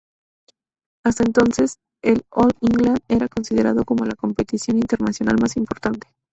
[1.05, 6.07] Hasta entonces, el All England era considerado como la competición internacional más importante.